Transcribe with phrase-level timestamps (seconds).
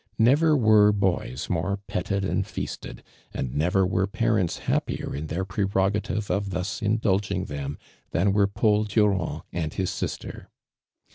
[0.17, 3.03] Never were boys more pette<l and feasted;
[3.35, 7.77] iindj never were jiarents happier in their jirerogative of thus indulging them
[8.11, 10.49] tlian were Paul Durand and bis sister.